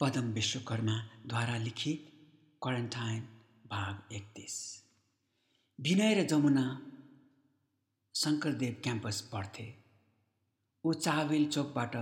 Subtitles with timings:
[0.00, 2.12] पदम विश्वकर्माद्वारा लिखित
[2.62, 3.20] क्वारेन्टाइन
[3.66, 4.84] भाग एकतिस।
[5.80, 6.82] विनय र जमुना
[8.14, 9.74] शङ्करदेव क्याम्पस पढ्थे।
[10.84, 11.96] ऊ चावेल चोकबाट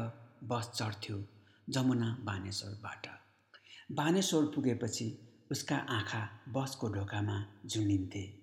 [0.44, 1.24] बस चढ्थ्यो
[1.70, 3.06] जमुना बानेश्वरबाट।
[3.92, 5.18] बानेश्वर पुगेपछि
[5.50, 8.42] उसका आँखा बसको ढोकामा झुन्डिन्थे।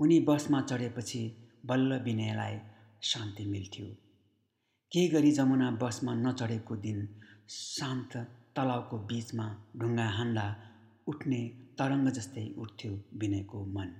[0.00, 2.58] उनी बसमा चढेपछि बल्ल विनयलाई
[3.02, 3.86] शान्ति मिल्थ्यो।
[4.92, 9.46] केही गरी जमुना बसमा नचढेको दिन शान्त तलाउको बिचमा
[9.78, 10.46] ढुङ्गा हान्दा
[11.08, 11.40] उठ्ने
[11.78, 13.90] तरङ्ग जस्तै उठ्थ्यो विनयको मन।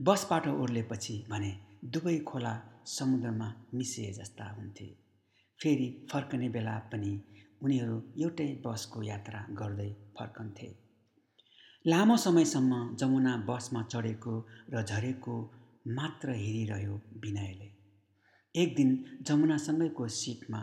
[0.00, 1.52] बसबाट ओर्लेपछि भने
[1.84, 2.54] दुवै खोला
[2.86, 4.88] समुद्रमा मिसिए जस्ता हुन्थे।
[5.60, 7.12] फेरि फर्कने बेला पनि
[7.62, 10.68] उनीहरू एउटै बसको यात्रा गर्दै फर्कन्थे।
[11.86, 14.34] लामो समयसम्म जमुना बसमा चढेको
[14.72, 15.34] र झरेको
[15.88, 17.70] मात्र हेरिरह्यो विनयले।
[18.54, 18.90] एक दिन
[19.22, 20.62] जमुनासँगैको सिटमा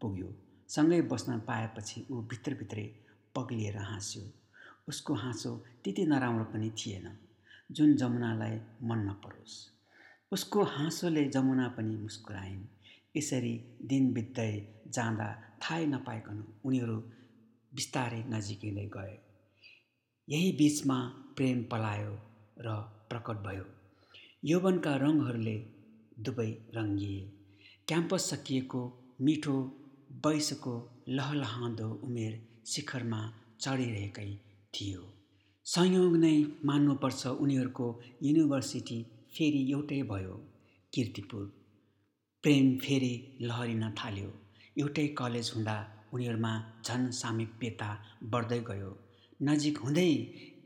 [0.00, 2.84] पुग्यो। सँगै बस्न पाएपछि ऊ भित्रभित्रै
[3.34, 4.22] पग्लिएर हाँस्यो।
[4.88, 7.18] उसको हाँसो त्यति नराम्रो पनि थिएन
[7.70, 9.54] जुन जमुनालाई मन नपरोस्।
[10.32, 12.62] उसको हाँसोले जमुना पनि मुस्कुराइन्।
[13.16, 16.96] यसरी दिन बित्दै जाँदा थाहै नपाइकन उनीहरू
[17.74, 19.18] बिस्तारै नजिकिँदै गए।
[20.28, 20.98] यही बिचमा
[21.36, 22.14] प्रेम पलायो
[22.58, 22.76] र
[23.10, 23.64] प्रकट भयो।
[24.44, 25.58] यौवनका रङहरूले
[26.18, 27.20] दुवै रङ्गिए।
[27.88, 28.82] क्याम्पस सकिएको
[29.20, 29.79] मिठो
[30.10, 32.32] वैशको लहलहाउँदो उमेर
[32.66, 33.20] शिखरमा
[33.60, 34.30] चढिरहेकै
[34.74, 35.02] थियो।
[35.66, 37.86] संयोग नै मान्नुपर्छ उनीहरूको
[38.22, 38.98] युनिभर्सिटी
[39.34, 40.36] फेरि एउटै भयो
[40.92, 41.44] किर्तिपुर।
[42.42, 44.30] प्रेम फेरि लहरिन थाल्यो।
[44.78, 45.76] एउटै कलेज हुँदा
[46.14, 46.52] उनीहरूमा
[46.84, 47.90] झन् सामिप्यता
[48.24, 48.90] बढ्दै गयो।
[49.42, 50.10] नजिक हुँदै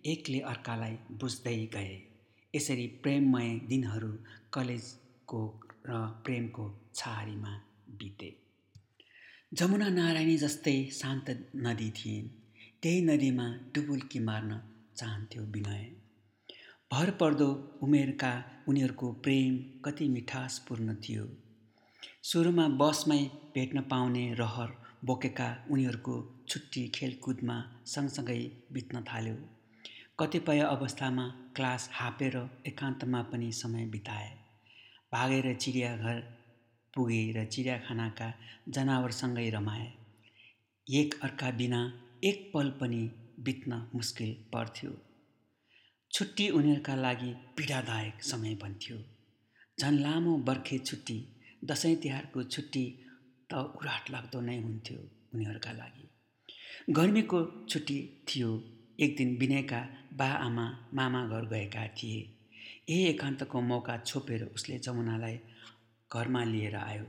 [0.07, 1.95] एकले अर्कालाई बुझ्दै गए।
[2.55, 4.13] यसरी प्रेममय दिनहरू
[4.53, 5.43] कलेजको
[5.89, 7.53] र प्रेमको छहारीमा
[7.99, 8.44] बिते।
[9.59, 12.29] जमुना नारायणी जस्तै शान्त नदी थिइन्।
[12.83, 14.59] त्यही नदीमा डुबुल्की मार्न
[14.97, 15.85] चाहन्थ्यो विनय।
[16.93, 17.49] भर पर्दो
[17.83, 18.33] उमेरका
[18.69, 19.53] उनीहरूको प्रेम
[19.85, 21.29] कति मिठासपूर्ण थियो।
[22.23, 23.21] सुरुमा बसमै
[23.55, 24.71] भेट्न पाउने रहर
[25.05, 28.41] बोकेका उनीहरूको छुट्टी खेलकुदमा सँगसँगै
[28.73, 29.37] बित्न थाल्यो।
[30.19, 31.27] कतिपय अवस्थामा
[31.57, 34.31] क्लास हापेर एकान्तमा पनि समय बिताए।
[35.13, 36.44] भागेर चिडियाघर
[36.95, 38.33] पुगे र चिडियाखानाका
[38.69, 39.93] जनावरसँगै रमाए।
[40.87, 41.81] एक अर्का बिना
[42.25, 43.03] एक पल पनि
[43.41, 44.91] बित्न मुस्किल पर्थ्यो।
[46.11, 48.99] छुट्टी उनीहरूका लागि पीडादायक समय बन्थ्यो।
[49.79, 51.19] झन् लामो बर्खे छुट्टी
[51.65, 52.85] दसैँ तिहारको छुट्टी
[53.51, 54.99] त उराट लाग्दो नै हुन्थ्यो
[55.35, 56.09] उनीहरूका लागि।
[56.91, 58.51] गर्मीको छुट्टी थियो।
[59.01, 59.81] एक दिन विनयका
[60.13, 62.21] बा आमा मामा घर गएका थिए।
[62.91, 65.39] यही एकान्तको मौका छोपेर उसले जमुनालाई
[66.15, 67.05] घरमा लिएर आयो।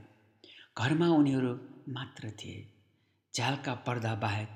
[0.78, 2.72] घरमा उनीहरू मात्र थिए।
[3.34, 4.48] झ्यालका पर्दा बाहेक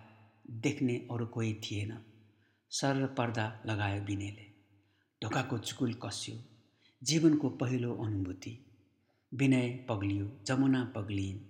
[0.50, 2.04] देख्ने अरू कोही थिएन।
[2.70, 4.46] सरल पर्दा लगायो बिनेले
[5.22, 6.36] ढोकाको चुकुल कस्यो।
[7.02, 8.66] जीवनको पहिलो अनुभूति।
[9.34, 11.40] विनय पग्लियो जमुना पग्लिन्।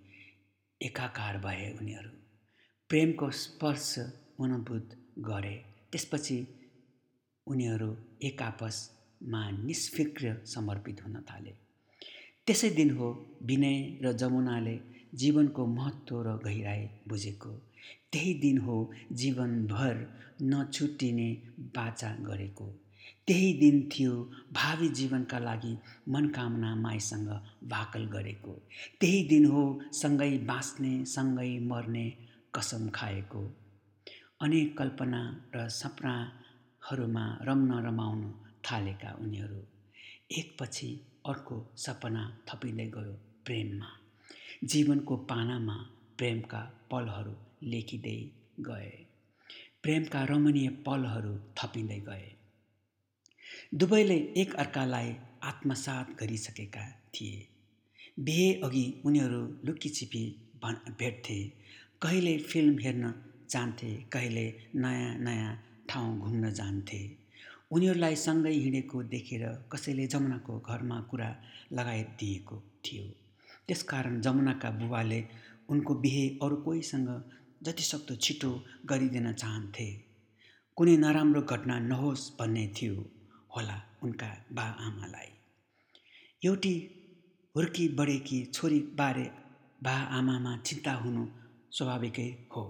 [0.82, 2.10] एकाकार भए उनीहरू।
[2.88, 3.98] प्रेमको स्पर्श
[4.40, 6.46] अनुभूत गरे। त्यसपछि
[7.46, 11.69] उनीहरू एक आपसमा निष्फिक्र समर्पित हुन थाले।
[12.46, 13.08] त्यसै दिन हो
[13.42, 14.80] विनय र जमुनाले
[15.14, 17.50] जीवनको महत्त्व र गहिराई बुझेको।
[18.12, 18.76] त्यही दिन हो
[19.12, 19.96] जीवनभर
[20.42, 21.28] नछुटिने
[21.58, 22.66] बाचा गरेको।
[23.26, 24.14] त्यही दिन थियो
[24.52, 25.76] भावी जीवनका लागि
[26.08, 27.28] मनकामना माईसँग
[27.68, 28.52] भाकल गरेको।
[29.00, 32.06] त्यही दिन हो सँगै बाँच्ने सँगै मर्ने
[32.54, 33.42] कसम खाएको।
[34.40, 35.22] अनेक कल्पना
[35.54, 38.20] र सपनाहरूमा रम्न रमाउन
[38.64, 39.62] थालेका उनीहरू।
[40.38, 40.90] एकपछि
[41.26, 43.12] अर्को सपना थपिँदै गयो
[43.44, 43.86] प्रेममा।
[44.64, 45.74] जीवनको पानामा
[46.18, 49.06] प्रेमका पलहरू लेखिँदै गए।
[49.82, 52.36] प्रेमका रमणीय पलहरू थपिँदै गए।
[53.74, 57.48] दुवैले एक अर्कालाई आत्मसात गरिसकेका थिए।
[58.20, 60.36] बिहे अघि उनीहरू लुकीछिपी
[60.90, 61.52] भेट्थे।
[62.02, 63.14] कहिले फिल्म हेर्न
[63.50, 65.56] जान्थे कहिले नयाँ नयाँ
[65.88, 67.19] ठाउँ घुम्न जान्थे।
[67.70, 71.28] उनीहरूलाई सँगै हिँडेको देखेर कसैले जमुनाको घरमा कुरा
[71.72, 73.04] लगाइदिएको थियो।
[73.66, 75.20] त्यसकारण जमुनाका बुबाले
[75.70, 77.08] उनको बिहे अरू कोहीसँग
[77.62, 78.50] जतिसक्दो छिटो
[78.90, 79.88] गरिदिन चाहन्थे।
[80.76, 82.96] कुनै नराम्रो घटना नहोस् भन्ने थियो
[83.56, 85.30] होला उनका बा आमालाई
[86.42, 86.74] एउटी
[87.54, 89.26] हुर्की बढेकी छोरीबारे
[89.84, 91.22] बा आमामा चिन्ता हुनु
[91.76, 92.64] स्वाभाविकै हो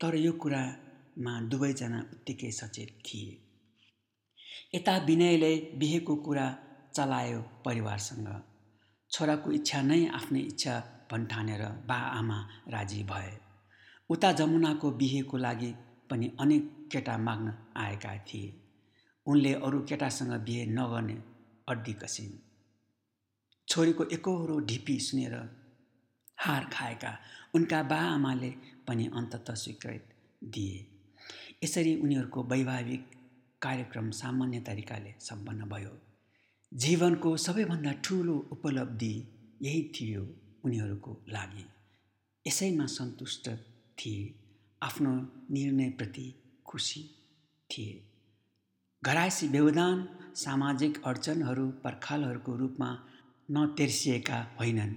[0.00, 3.36] तर यो कुरामा दुवैजना उत्तिकै सचेत थिए।
[4.74, 6.46] यता विनयले बिहेको कुरा
[6.94, 8.28] चलायो परिवारसँग।
[9.10, 10.74] छोराको इच्छा नै आफ्नै इच्छा
[11.10, 12.38] भन्ठानेर बा आमा
[12.68, 13.32] राजी भए।
[14.10, 15.74] उता जमुनाको बिहेको लागि
[16.10, 18.54] पनि अनेक केटा माग्न आएका थिए।
[19.26, 21.16] उनले अरू केटासँग बिहे नगर्ने
[21.68, 22.32] अड्डी कसिन्।
[23.68, 25.34] छोरीको एकहोरो ढिपी सुनेर
[26.38, 27.12] हार खाएका
[27.54, 28.50] उनका बाआमाले
[28.88, 30.08] पनि अन्तत स्वीकृत
[30.44, 30.86] दिए।
[31.64, 33.10] यसरी उनीहरूको वैवाहिक
[33.62, 35.98] कार्यक्रम सामान्य तरिकाले सम्पन्न भयो।
[36.74, 39.28] जीवनको सबैभन्दा ठुलो उपलब्धि
[39.62, 40.34] यही थियो
[40.64, 41.64] उनीहरूको लागि।
[42.46, 43.48] यसैमा सन्तुष्ट
[43.98, 44.34] थिए
[44.82, 45.10] आफ्नो
[45.50, 46.34] निर्णयप्रति
[46.66, 47.02] खुसी
[47.70, 48.04] थिए।
[49.04, 53.06] घरायसी व्यवधान सामाजिक अडचनहरू पर्खालहरूको रूपमा
[53.50, 54.94] नतेर्सिएका होइनन्।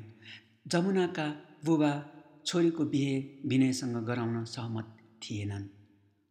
[0.68, 1.28] जमुनाका
[1.66, 2.12] बुबा
[2.46, 5.64] छोरीको बिहे विनयसँग गराउन सहमत थिएनन्।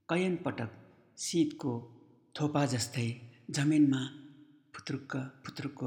[0.09, 0.71] कैयन पटक
[1.19, 1.97] शीतको
[2.35, 3.07] थोपा जस्तै
[3.51, 4.01] जमिनमा
[4.75, 5.13] फुत्रुक्क
[5.45, 5.81] फुत्रुक्क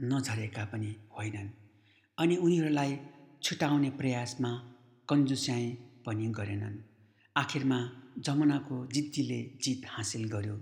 [0.00, 1.50] नझरेका पनि होइनन्
[2.18, 2.98] अनि उनीहरूलाई
[3.42, 4.50] छुटाउने प्रयासमा
[5.08, 5.64] कन्जुस्याइ
[6.06, 6.76] पनि गरेनन्।
[7.36, 7.78] आखिरमा
[8.18, 10.56] जमुनाको जिद्दीले जित हासिल गर्यो।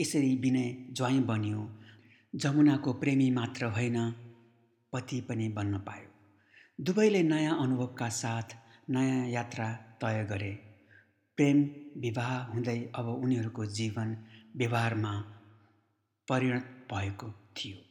[0.00, 1.62] यसरी विनय ज्वाइँ बन्यो।
[2.34, 3.98] जमुनाको प्रेमी मात्र होइन
[4.92, 6.08] पति पनि बन्न पायो।
[6.84, 8.48] दुवैले नयाँ अनुभवका साथ
[8.90, 9.68] नयाँ यात्रा
[10.00, 10.52] तय गरे।
[11.36, 11.58] प्रेम
[12.00, 14.16] विवाह हुँदै अब उनीहरूको जीवन
[14.56, 15.12] व्यवहारमा
[16.28, 17.89] परिणत भएको थियो।